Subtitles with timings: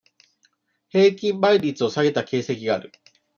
[0.89, 2.91] 平均倍率を下げた形跡がある。